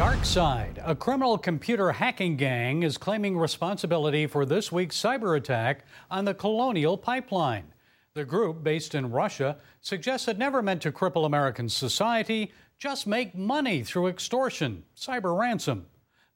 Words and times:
DarkSide, 0.00 0.82
a 0.82 0.94
criminal 0.94 1.36
computer 1.36 1.92
hacking 1.92 2.38
gang, 2.38 2.84
is 2.84 2.96
claiming 2.96 3.36
responsibility 3.36 4.26
for 4.26 4.46
this 4.46 4.72
week's 4.72 4.96
cyber 4.96 5.36
attack 5.36 5.84
on 6.10 6.24
the 6.24 6.32
Colonial 6.32 6.96
Pipeline. 6.96 7.74
The 8.14 8.24
group, 8.24 8.64
based 8.64 8.94
in 8.94 9.10
Russia, 9.10 9.58
suggests 9.82 10.26
it 10.26 10.38
never 10.38 10.62
meant 10.62 10.80
to 10.82 10.90
cripple 10.90 11.26
American 11.26 11.68
society, 11.68 12.50
just 12.78 13.06
make 13.06 13.34
money 13.34 13.82
through 13.82 14.06
extortion, 14.06 14.84
cyber 14.96 15.38
ransom. 15.38 15.84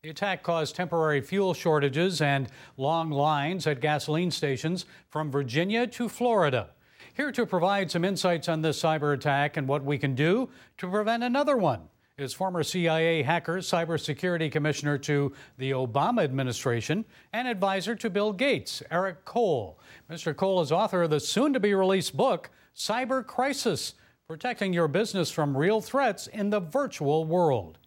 The 0.03 0.11
attack 0.11 0.43
caused 0.43 0.77
temporary 0.77 1.23
fuel 1.23 1.55
shortages 1.55 2.21
and 2.21 2.49
long 2.77 3.11
lines 3.11 3.67
at 3.67 3.81
gasoline 3.81 4.31
stations 4.31 4.85
from 5.09 5.31
Virginia 5.31 5.87
to 5.87 6.11
Florida. 6.11 6.69
Here 7.15 7.33
to 7.33 7.46
provide 7.46 7.91
some 7.91 8.05
insights 8.05 8.46
on 8.46 8.61
this 8.61 8.83
cyber 8.83 9.15
attack 9.15 9.57
and 9.57 9.67
what 9.67 9.83
we 9.83 9.96
can 9.96 10.15
do 10.15 10.51
to 10.77 10.91
prevent 10.91 11.23
another 11.23 11.57
one 11.57 11.89
is 12.17 12.33
former 12.33 12.62
CIA 12.62 13.25
hacker, 13.25 13.59
cybersecurity 13.59 14.50
commissioner 14.50 14.96
to 14.99 15.32
the 15.59 15.73
Obama 15.73 16.23
administration, 16.23 17.04
and 17.32 17.49
advisor 17.49 17.96
to 17.96 18.09
Bill 18.09 18.32
Gates, 18.32 18.85
Eric 18.89 19.25
Cole. 19.25 19.81
Mr. 20.09 20.37
Cole 20.37 20.61
is 20.61 20.71
author 20.71 21.03
of 21.03 21.11
the 21.11 21.18
soon 21.18 21.53
to 21.53 21.59
be 21.59 21.75
released 21.75 22.17
book, 22.17 22.50
Cyber 22.77 23.27
Crisis 23.27 23.95
Protecting 24.29 24.73
Your 24.73 24.87
Business 24.87 25.32
from 25.32 25.57
Real 25.57 25.81
Threats 25.81 26.29
in 26.29 26.50
the 26.50 26.61
Virtual 26.61 27.25
World. 27.25 27.79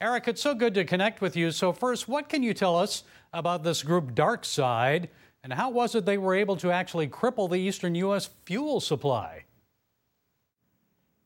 Eric, 0.00 0.28
it's 0.28 0.42
so 0.42 0.54
good 0.54 0.74
to 0.74 0.84
connect 0.84 1.20
with 1.20 1.34
you. 1.36 1.50
So, 1.50 1.72
first, 1.72 2.06
what 2.06 2.28
can 2.28 2.44
you 2.44 2.54
tell 2.54 2.76
us 2.76 3.02
about 3.32 3.64
this 3.64 3.82
group 3.82 4.14
DarkSide, 4.14 5.08
and 5.42 5.52
how 5.52 5.70
was 5.70 5.96
it 5.96 6.06
they 6.06 6.18
were 6.18 6.36
able 6.36 6.56
to 6.56 6.70
actually 6.70 7.08
cripple 7.08 7.50
the 7.50 7.56
eastern 7.56 7.96
U.S. 7.96 8.30
fuel 8.44 8.80
supply? 8.80 9.46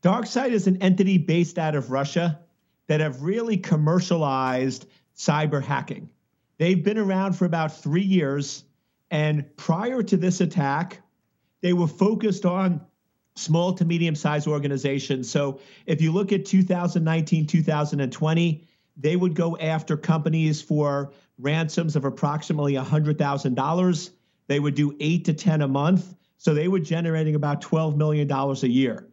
DarkSide 0.02 0.50
is 0.50 0.66
an 0.66 0.80
entity 0.80 1.18
based 1.18 1.58
out 1.58 1.74
of 1.74 1.90
Russia 1.90 2.38
that 2.86 3.00
have 3.00 3.22
really 3.22 3.56
commercialized 3.56 4.86
cyber 5.16 5.62
hacking. 5.62 6.08
They've 6.58 6.82
been 6.82 6.98
around 6.98 7.34
for 7.34 7.44
about 7.44 7.76
three 7.76 8.02
years, 8.02 8.64
and 9.10 9.44
prior 9.56 10.02
to 10.04 10.16
this 10.16 10.40
attack, 10.40 11.00
they 11.60 11.72
were 11.72 11.88
focused 11.88 12.46
on 12.46 12.80
small 13.34 13.72
to 13.72 13.84
medium 13.84 14.14
sized 14.14 14.46
organizations. 14.46 15.30
So 15.30 15.60
if 15.86 16.00
you 16.00 16.12
look 16.12 16.32
at 16.32 16.44
2019, 16.44 17.46
2020, 17.46 18.64
they 18.96 19.16
would 19.16 19.34
go 19.34 19.56
after 19.58 19.96
companies 19.96 20.60
for 20.62 21.12
ransoms 21.38 21.96
of 21.96 22.04
approximately 22.04 22.74
$100,000. 22.74 24.10
They 24.46 24.60
would 24.60 24.74
do 24.74 24.96
eight 25.00 25.24
to 25.26 25.34
10 25.34 25.62
a 25.62 25.68
month. 25.68 26.14
So 26.36 26.54
they 26.54 26.68
were 26.68 26.80
generating 26.80 27.34
about 27.34 27.60
$12 27.60 27.96
million 27.96 28.30
a 28.30 28.54
year. 28.66 29.07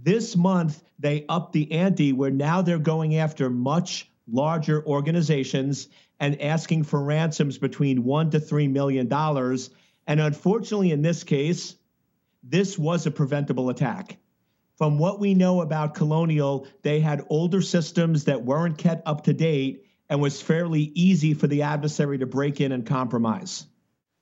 This 0.00 0.36
month, 0.36 0.82
they 0.98 1.24
upped 1.28 1.52
the 1.52 1.72
ante 1.72 2.12
where 2.12 2.30
now 2.30 2.62
they're 2.62 2.78
going 2.78 3.16
after 3.16 3.50
much 3.50 4.10
larger 4.26 4.84
organizations 4.86 5.88
and 6.20 6.40
asking 6.40 6.84
for 6.84 7.02
ransoms 7.02 7.58
between 7.58 8.04
one 8.04 8.30
to 8.30 8.40
three 8.40 8.68
million 8.68 9.08
dollars. 9.08 9.70
And 10.06 10.20
unfortunately, 10.20 10.92
in 10.92 11.02
this 11.02 11.24
case, 11.24 11.74
this 12.42 12.78
was 12.78 13.06
a 13.06 13.10
preventable 13.10 13.70
attack. 13.70 14.18
From 14.76 14.98
what 14.98 15.18
we 15.18 15.34
know 15.34 15.60
about 15.60 15.94
Colonial, 15.94 16.68
they 16.82 17.00
had 17.00 17.26
older 17.28 17.60
systems 17.60 18.24
that 18.24 18.44
weren't 18.44 18.78
kept 18.78 19.06
up 19.08 19.24
to 19.24 19.32
date 19.32 19.84
and 20.08 20.20
was 20.20 20.40
fairly 20.40 20.82
easy 20.94 21.34
for 21.34 21.48
the 21.48 21.62
adversary 21.62 22.18
to 22.18 22.26
break 22.26 22.60
in 22.60 22.72
and 22.72 22.86
compromise. 22.86 23.66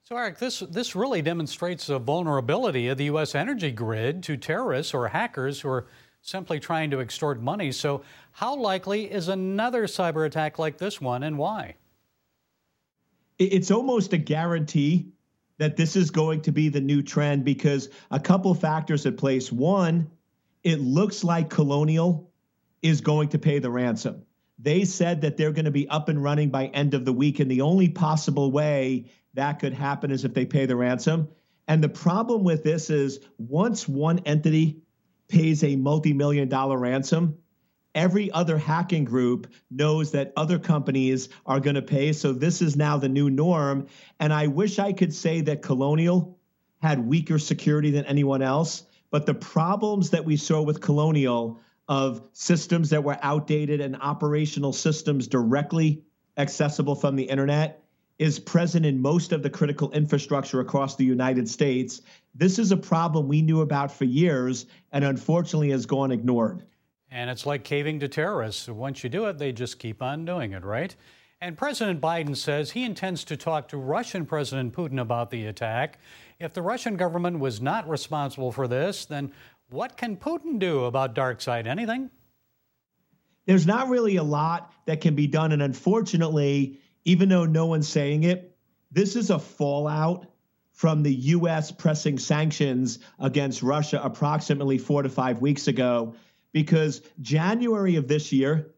So, 0.09 0.17
Eric, 0.17 0.39
this, 0.39 0.61
this 0.61 0.95
really 0.95 1.21
demonstrates 1.21 1.89
the 1.89 1.99
vulnerability 1.99 2.87
of 2.87 2.97
the 2.97 3.07
U.S. 3.07 3.35
energy 3.35 3.73
grid 3.73 4.23
to 4.23 4.37
terrorists 4.37 4.95
or 4.95 5.09
hackers 5.09 5.61
who 5.61 5.69
are 5.69 5.89
simply 6.23 6.61
trying 6.61 6.93
to 6.93 7.01
extort 7.01 7.43
money. 7.43 7.73
So, 7.73 8.03
how 8.31 8.55
likely 8.55 9.11
is 9.11 9.27
another 9.27 9.89
cyber 9.89 10.25
attack 10.25 10.61
like 10.61 10.79
this 10.79 11.01
one, 11.01 11.25
and 11.25 11.37
why? 11.37 11.75
It's 13.41 13.73
almost 13.73 14.13
a 14.13 14.17
guarantee 14.17 15.09
that 15.59 15.77
this 15.77 15.97
is 15.97 16.13
going 16.13 16.43
to 16.43 16.53
be 16.53 16.69
the 16.69 16.81
new 16.81 17.03
trend 17.03 17.45
because 17.45 17.89
a 18.13 18.21
couple 18.21 18.55
factors 18.55 19.07
at 19.07 19.17
place. 19.17 19.51
One, 19.51 20.09
it 20.63 20.79
looks 20.79 21.25
like 21.25 21.51
Colonial 21.51 22.31
is 22.81 23.01
going 23.01 23.31
to 23.31 23.41
pay 23.41 23.59
the 23.59 23.71
ransom. 23.71 24.23
They 24.61 24.85
said 24.85 25.23
that 25.23 25.37
they're 25.37 25.51
going 25.51 25.65
to 25.65 25.73
be 25.73 25.89
up 25.89 26.09
and 26.09 26.23
running 26.23 26.51
by 26.51 26.67
end 26.67 26.95
of 26.95 27.05
the 27.05 27.13
week, 27.13 27.41
and 27.41 27.51
the 27.51 27.63
only 27.63 27.89
possible 27.89 28.53
way 28.53 29.07
that 29.37 29.61
could 29.61 29.73
happen 29.73 30.11
is 30.11 30.25
if 30.25 30.35
they 30.35 30.45
pay 30.45 30.67
the 30.67 30.77
ransom. 30.77 31.29
And 31.69 31.83
the 31.83 31.89
problem 31.89 32.45
with 32.45 32.63
this 32.63 32.91
is 32.91 33.21
once 33.39 33.89
one 33.89 34.21
entity 34.21 34.83
pays 35.29 35.65
a 35.65 35.77
multi-million 35.77 36.49
dollar 36.49 36.79
ransom, 36.79 37.39
every 37.95 38.31
other 38.31 38.59
hacking 38.59 39.05
group 39.05 39.53
knows 39.71 40.13
that 40.13 40.33
other 40.37 40.59
companies 40.59 41.29
are 41.45 41.61
going 41.61 41.75
to 41.75 41.83
pay. 41.83 42.13
So 42.13 42.33
this 42.33 42.63
is 42.63 42.77
now 42.77 42.99
the 42.99 43.09
new 43.09 43.31
norm. 43.31 43.87
And 44.21 44.33
I 44.33 44.47
wish 44.47 44.79
I 44.79 44.93
could 44.93 45.15
say 45.15 45.41
that 45.43 45.63
Colonial 45.63 46.39
had 46.81 47.07
weaker 47.07 47.39
security 47.39 47.91
than 47.91 48.05
anyone 48.05 48.43
else. 48.43 48.85
But 49.11 49.27
the 49.27 49.35
problems 49.35 50.11
that 50.11 50.25
we 50.25 50.37
saw 50.37 50.63
with 50.63 50.81
Colonial 50.81 51.61
of 51.89 52.29
systems 52.33 52.91
that 52.91 53.05
were 53.05 53.19
outdated 53.23 53.81
and 53.81 53.97
operational 53.97 54.73
systems 54.73 55.27
directly 55.27 56.03
accessible 56.37 56.95
from 56.95 57.17
the 57.17 57.25
internet 57.25 57.86
is 58.19 58.39
present 58.39 58.87
in 58.87 59.01
most 59.01 59.33
of 59.33 59.43
the 59.43 59.51
critical 59.51 59.91
infrastructure 59.93 60.61
across 60.61 60.97
the 60.97 61.05
United 61.05 61.49
States. 61.49 62.01
This 62.35 62.59
is 62.59 62.73
a 62.73 62.77
problem 62.77 63.29
we 63.29 63.43
knew 63.43 63.61
about 63.61 63.93
for 63.93 64.05
years 64.05 64.67
and 64.93 65.05
unfortunately 65.05 65.71
has 65.71 65.87
gone 65.87 66.11
ignored. 66.11 66.65
And 67.11 67.31
it's 67.31 67.47
like 67.47 67.63
caving 67.63 68.01
to 68.01 68.09
terrorists. 68.09 68.69
Once 68.69 69.05
you 69.05 69.11
do 69.11 69.27
it, 69.27 69.39
they 69.39 69.53
just 69.53 69.79
keep 69.79 70.03
on 70.03 70.25
doing 70.25 70.53
it, 70.53 70.65
right? 70.65 70.95
And 71.41 71.57
President 71.57 72.01
Biden 72.01 72.35
says 72.35 72.71
he 72.71 72.85
intends 72.85 73.23
to 73.25 73.37
talk 73.37 73.69
to 73.69 73.77
Russian 73.77 74.25
President 74.25 74.73
Putin 74.73 75.01
about 75.01 75.31
the 75.31 75.47
attack. 75.47 75.99
If 76.41 76.55
the 76.55 76.63
Russian 76.63 76.97
government 76.97 77.39
was 77.39 77.61
not 77.61 77.89
responsible 77.89 78.51
for 78.51 78.67
this, 78.67 79.05
then 79.05 79.33
what 79.69 79.97
can 79.97 80.17
Putin 80.17 80.59
do 80.59 80.85
about 80.85 81.15
DarkSide? 81.15 81.67
Anything? 81.67 82.11
There's 83.45 83.67
not 83.67 83.89
really 83.89 84.17
a 84.17 84.23
lot 84.23 84.73
that 84.87 85.01
can 85.01 85.15
be 85.15 85.27
done. 85.27 85.53
And 85.53 85.63
unfortunately, 85.63 86.81
even 87.07 87.29
though 87.29 87.47
no 87.47 87.67
one's 87.67 87.89
saying 87.89 88.25
it, 88.25 88.55
this 88.91 89.17
is 89.17 89.31
a 89.31 89.39
fallout 89.39 90.27
from 90.73 91.03
the 91.03 91.15
U.S. 91.15 91.71
pressing 91.71 92.19
sanctions 92.19 92.99
against 93.19 93.63
Russia 93.63 94.01
approximately 94.03 94.77
four 94.77 95.03
to 95.03 95.09
five 95.09 95.41
weeks 95.41 95.69
ago 95.69 96.15
because 96.53 97.01
January 97.21 97.97
of 97.97 98.09
this 98.09 98.33
year, 98.33 98.73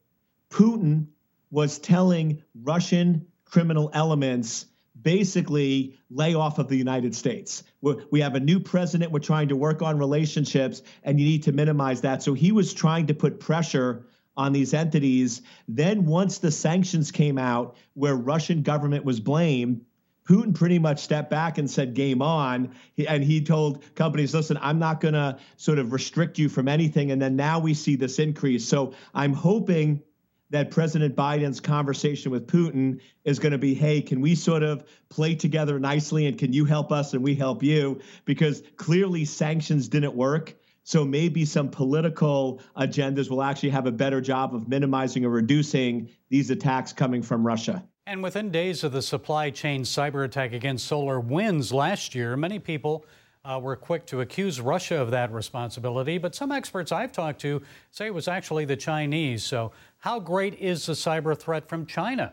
Putin 0.50 1.06
was 1.50 1.78
telling 1.78 2.42
Russian 2.62 3.26
criminal 3.46 3.90
elements 3.94 4.66
basically 5.00 5.96
lay 6.10 6.34
off 6.34 6.58
of 6.58 6.68
the 6.68 6.76
United 6.76 7.14
States. 7.14 7.62
We 7.80 8.20
have 8.20 8.34
a 8.34 8.40
new 8.40 8.60
president. 8.60 9.10
We're 9.10 9.20
trying 9.20 9.48
to 9.48 9.56
work 9.56 9.80
on 9.80 9.98
relationships, 9.98 10.82
and 11.02 11.18
you 11.18 11.26
need 11.26 11.44
to 11.44 11.52
minimize 11.52 12.02
that. 12.02 12.22
So 12.22 12.34
he 12.34 12.52
was 12.52 12.74
trying 12.74 13.06
to 13.06 13.14
put 13.14 13.40
pressure 13.40 14.04
on 14.38 14.52
these 14.52 14.72
entities. 14.72 15.42
Then, 15.66 16.06
once 16.06 16.38
the 16.38 16.50
sanctions 16.50 17.10
came 17.10 17.36
out, 17.36 17.76
where 17.94 18.14
Russian 18.14 18.62
government 18.62 19.04
was 19.04 19.20
blamed, 19.20 19.84
Putin 20.28 20.54
pretty 20.54 20.78
much 20.78 21.00
stepped 21.00 21.30
back 21.30 21.58
and 21.58 21.70
said, 21.70 21.94
game 21.94 22.22
on. 22.22 22.74
and 23.08 23.24
he 23.24 23.42
told 23.42 23.82
companies, 23.94 24.34
listen, 24.34 24.58
I'm 24.60 24.78
not 24.78 25.00
going 25.00 25.14
to 25.14 25.38
sort 25.56 25.78
of 25.78 25.92
restrict 25.92 26.38
you 26.38 26.48
from 26.48 26.68
anything. 26.68 27.10
And 27.10 27.20
then 27.20 27.34
now 27.34 27.58
we 27.58 27.72
see 27.74 27.96
this 27.96 28.18
increase. 28.18 28.68
So 28.68 28.92
I'm 29.14 29.32
hoping 29.32 30.02
that 30.50 30.70
President 30.70 31.16
Biden's 31.16 31.60
conversation 31.60 32.30
with 32.30 32.46
Putin 32.46 33.00
is 33.24 33.38
going 33.38 33.52
to 33.52 33.58
be 33.58 33.74
hey, 33.74 34.00
can 34.00 34.20
we 34.20 34.34
sort 34.34 34.62
of 34.62 34.84
play 35.08 35.34
together 35.34 35.78
nicely 35.78 36.26
and 36.26 36.38
can 36.38 36.52
you 36.52 36.64
help 36.64 36.92
us 36.92 37.14
and 37.14 37.22
we 37.22 37.34
help 37.34 37.62
you? 37.62 38.00
Because 38.24 38.62
clearly 38.76 39.24
sanctions 39.24 39.88
didn't 39.88 40.14
work. 40.14 40.57
So 40.88 41.04
maybe 41.04 41.44
some 41.44 41.68
political 41.68 42.62
agendas 42.74 43.28
will 43.28 43.42
actually 43.42 43.68
have 43.68 43.84
a 43.84 43.92
better 43.92 44.22
job 44.22 44.54
of 44.54 44.68
minimizing 44.68 45.22
or 45.22 45.28
reducing 45.28 46.08
these 46.30 46.48
attacks 46.48 46.94
coming 46.94 47.20
from 47.20 47.46
Russia. 47.46 47.84
And 48.06 48.22
within 48.22 48.50
days 48.50 48.82
of 48.84 48.92
the 48.92 49.02
supply 49.02 49.50
chain 49.50 49.82
cyber 49.82 50.24
attack 50.24 50.54
against 50.54 50.90
SolarWinds 50.90 51.74
last 51.74 52.14
year, 52.14 52.38
many 52.38 52.58
people 52.58 53.04
uh, 53.44 53.60
were 53.62 53.76
quick 53.76 54.06
to 54.06 54.22
accuse 54.22 54.62
Russia 54.62 54.96
of 54.96 55.10
that 55.10 55.30
responsibility. 55.30 56.16
But 56.16 56.34
some 56.34 56.50
experts 56.50 56.90
I've 56.90 57.12
talked 57.12 57.42
to 57.42 57.60
say 57.90 58.06
it 58.06 58.14
was 58.14 58.26
actually 58.26 58.64
the 58.64 58.74
Chinese. 58.74 59.44
So, 59.44 59.72
how 59.98 60.18
great 60.18 60.54
is 60.54 60.86
the 60.86 60.94
cyber 60.94 61.38
threat 61.38 61.68
from 61.68 61.84
China? 61.84 62.32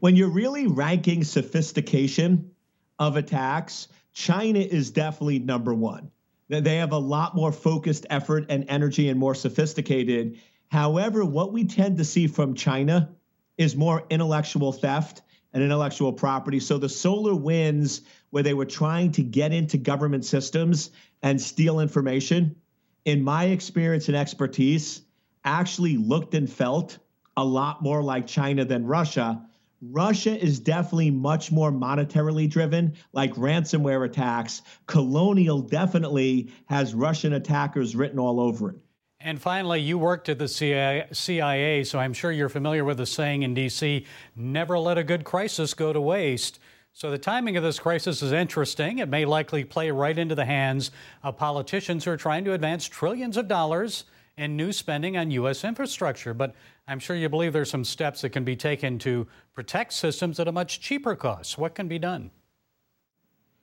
When 0.00 0.16
you're 0.16 0.30
really 0.30 0.68
ranking 0.68 1.22
sophistication 1.22 2.50
of 2.98 3.18
attacks, 3.18 3.88
China 4.14 4.60
is 4.60 4.90
definitely 4.90 5.38
number 5.38 5.74
one. 5.74 6.10
They 6.48 6.76
have 6.76 6.92
a 6.92 6.98
lot 6.98 7.34
more 7.34 7.52
focused 7.52 8.06
effort 8.08 8.46
and 8.48 8.64
energy 8.68 9.08
and 9.08 9.18
more 9.18 9.34
sophisticated. 9.34 10.38
However, 10.68 11.24
what 11.24 11.52
we 11.52 11.64
tend 11.64 11.98
to 11.98 12.04
see 12.04 12.26
from 12.26 12.54
China 12.54 13.10
is 13.58 13.74
more 13.74 14.04
intellectual 14.10 14.72
theft 14.72 15.22
and 15.52 15.62
intellectual 15.62 16.12
property. 16.12 16.60
So 16.60 16.78
the 16.78 16.86
SolarWinds, 16.86 18.02
where 18.30 18.42
they 18.42 18.54
were 18.54 18.66
trying 18.66 19.12
to 19.12 19.22
get 19.22 19.52
into 19.52 19.78
government 19.78 20.24
systems 20.24 20.90
and 21.22 21.40
steal 21.40 21.80
information, 21.80 22.56
in 23.04 23.22
my 23.22 23.44
experience 23.44 24.08
and 24.08 24.16
expertise, 24.16 25.02
actually 25.44 25.96
looked 25.96 26.34
and 26.34 26.50
felt 26.50 26.98
a 27.36 27.44
lot 27.44 27.82
more 27.82 28.02
like 28.02 28.26
China 28.26 28.64
than 28.64 28.84
Russia. 28.84 29.46
Russia 29.82 30.38
is 30.38 30.58
definitely 30.58 31.10
much 31.10 31.52
more 31.52 31.70
monetarily 31.70 32.48
driven, 32.48 32.94
like 33.12 33.34
ransomware 33.34 34.06
attacks. 34.06 34.62
Colonial 34.86 35.60
definitely 35.60 36.50
has 36.66 36.94
Russian 36.94 37.34
attackers 37.34 37.94
written 37.94 38.18
all 38.18 38.40
over 38.40 38.70
it. 38.70 38.76
And 39.20 39.40
finally, 39.40 39.80
you 39.80 39.98
worked 39.98 40.28
at 40.28 40.38
the 40.38 40.46
CIA, 40.48 41.84
so 41.84 41.98
I'm 41.98 42.12
sure 42.12 42.30
you're 42.30 42.48
familiar 42.48 42.84
with 42.84 42.98
the 42.98 43.06
saying 43.06 43.42
in 43.42 43.54
D.C. 43.54 44.06
never 44.36 44.78
let 44.78 44.98
a 44.98 45.04
good 45.04 45.24
crisis 45.24 45.74
go 45.74 45.92
to 45.92 46.00
waste. 46.00 46.58
So 46.92 47.10
the 47.10 47.18
timing 47.18 47.56
of 47.56 47.62
this 47.62 47.78
crisis 47.78 48.22
is 48.22 48.32
interesting. 48.32 49.00
It 49.00 49.08
may 49.08 49.24
likely 49.24 49.64
play 49.64 49.90
right 49.90 50.16
into 50.16 50.34
the 50.34 50.44
hands 50.44 50.90
of 51.22 51.36
politicians 51.36 52.04
who 52.04 52.10
are 52.10 52.16
trying 52.16 52.44
to 52.44 52.52
advance 52.52 52.86
trillions 52.86 53.36
of 53.36 53.48
dollars 53.48 54.04
in 54.36 54.54
new 54.54 54.70
spending 54.70 55.16
on 55.16 55.30
U.S. 55.30 55.64
infrastructure. 55.64 56.34
But 56.34 56.54
I'm 56.86 56.98
sure 56.98 57.16
you 57.16 57.28
believe 57.28 57.52
there's 57.52 57.70
some 57.70 57.84
steps 57.84 58.20
that 58.20 58.30
can 58.30 58.44
be 58.44 58.56
taken 58.56 58.98
to 59.00 59.26
protect 59.54 59.92
systems 59.94 60.38
at 60.38 60.48
a 60.48 60.52
much 60.52 60.80
cheaper 60.80 61.16
cost. 61.16 61.56
What 61.56 61.74
can 61.74 61.88
be 61.88 61.98
done? 61.98 62.30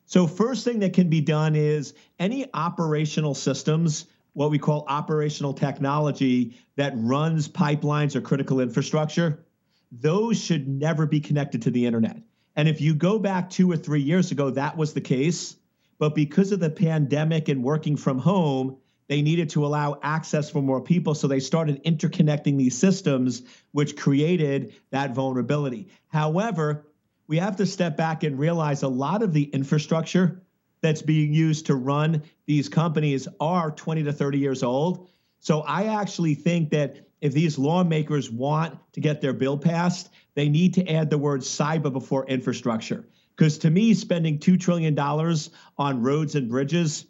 So, 0.05 0.27
first 0.27 0.65
thing 0.65 0.79
that 0.79 0.93
can 0.93 1.09
be 1.09 1.21
done 1.21 1.55
is 1.55 1.93
any 2.19 2.47
operational 2.53 3.35
systems 3.35 4.07
what 4.33 4.49
we 4.49 4.57
call 4.57 4.83
operational 4.87 5.53
technology 5.53 6.57
that 6.75 6.93
runs 6.95 7.47
pipelines 7.47 8.15
or 8.15 8.21
critical 8.21 8.59
infrastructure, 8.59 9.45
those 9.91 10.43
should 10.43 10.67
never 10.67 11.05
be 11.05 11.19
connected 11.19 11.61
to 11.61 11.69
the 11.69 11.85
internet. 11.85 12.17
And 12.55 12.67
if 12.67 12.81
you 12.81 12.95
go 12.95 13.19
back 13.19 13.49
two 13.49 13.71
or 13.71 13.77
three 13.77 14.01
years 14.01 14.31
ago, 14.31 14.49
that 14.49 14.75
was 14.75 14.93
the 14.93 15.01
case. 15.01 15.55
But 15.99 16.15
because 16.15 16.51
of 16.51 16.59
the 16.59 16.69
pandemic 16.71 17.47
and 17.47 17.63
working 17.63 17.95
from 17.95 18.17
home, 18.17 18.77
they 19.07 19.21
needed 19.21 19.49
to 19.51 19.65
allow 19.65 19.99
access 20.01 20.49
for 20.49 20.61
more 20.61 20.81
people. 20.81 21.15
So 21.15 21.27
they 21.27 21.39
started 21.39 21.83
interconnecting 21.83 22.57
these 22.57 22.77
systems, 22.77 23.43
which 23.71 23.95
created 23.97 24.73
that 24.91 25.13
vulnerability. 25.13 25.89
However, 26.07 26.85
we 27.27 27.37
have 27.37 27.55
to 27.57 27.65
step 27.65 27.97
back 27.97 28.23
and 28.23 28.37
realize 28.37 28.83
a 28.83 28.87
lot 28.87 29.23
of 29.23 29.33
the 29.33 29.43
infrastructure 29.43 30.41
that's 30.81 31.01
being 31.01 31.33
used 31.33 31.65
to 31.67 31.75
run 31.75 32.21
these 32.45 32.69
companies 32.69 33.27
are 33.39 33.71
20 33.71 34.03
to 34.03 34.13
30 34.13 34.37
years 34.37 34.63
old. 34.63 35.09
So 35.39 35.61
I 35.61 35.99
actually 35.99 36.35
think 36.35 36.69
that 36.71 37.07
if 37.21 37.33
these 37.33 37.57
lawmakers 37.57 38.29
want 38.29 38.77
to 38.93 38.99
get 38.99 39.21
their 39.21 39.33
bill 39.33 39.57
passed, 39.57 40.09
they 40.35 40.49
need 40.49 40.73
to 40.73 40.87
add 40.87 41.09
the 41.09 41.17
word 41.17 41.41
cyber 41.41 41.91
before 41.91 42.25
infrastructure. 42.27 43.07
Because 43.35 43.57
to 43.59 43.69
me, 43.69 43.93
spending 43.93 44.39
$2 44.39 44.59
trillion 44.59 44.97
on 44.99 46.01
roads 46.03 46.35
and 46.35 46.49
bridges, 46.49 47.05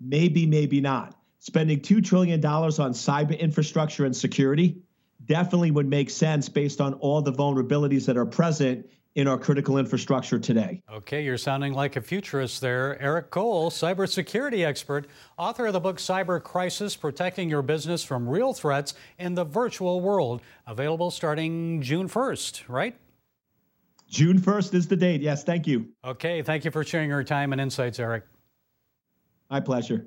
maybe, 0.00 0.46
maybe 0.46 0.80
not. 0.80 1.18
Spending 1.46 1.78
$2 1.78 2.04
trillion 2.04 2.44
on 2.44 2.92
cyber 2.92 3.38
infrastructure 3.38 4.04
and 4.04 4.16
security 4.16 4.82
definitely 5.26 5.70
would 5.70 5.86
make 5.86 6.10
sense 6.10 6.48
based 6.48 6.80
on 6.80 6.94
all 6.94 7.22
the 7.22 7.32
vulnerabilities 7.32 8.04
that 8.06 8.16
are 8.16 8.26
present 8.26 8.84
in 9.14 9.28
our 9.28 9.38
critical 9.38 9.78
infrastructure 9.78 10.40
today. 10.40 10.82
Okay, 10.92 11.22
you're 11.22 11.38
sounding 11.38 11.72
like 11.72 11.94
a 11.94 12.00
futurist 12.00 12.60
there. 12.60 13.00
Eric 13.00 13.30
Cole, 13.30 13.70
cybersecurity 13.70 14.66
expert, 14.66 15.06
author 15.38 15.66
of 15.66 15.72
the 15.72 15.78
book 15.78 15.98
Cyber 15.98 16.42
Crisis 16.42 16.96
Protecting 16.96 17.48
Your 17.48 17.62
Business 17.62 18.02
from 18.02 18.28
Real 18.28 18.52
Threats 18.52 18.94
in 19.20 19.36
the 19.36 19.44
Virtual 19.44 20.00
World, 20.00 20.40
available 20.66 21.12
starting 21.12 21.80
June 21.80 22.08
1st, 22.08 22.64
right? 22.66 22.96
June 24.10 24.40
1st 24.40 24.74
is 24.74 24.88
the 24.88 24.96
date. 24.96 25.20
Yes, 25.20 25.44
thank 25.44 25.68
you. 25.68 25.90
Okay, 26.04 26.42
thank 26.42 26.64
you 26.64 26.72
for 26.72 26.82
sharing 26.82 27.08
your 27.08 27.22
time 27.22 27.52
and 27.52 27.60
insights, 27.60 28.00
Eric. 28.00 28.24
My 29.48 29.60
pleasure. 29.60 30.06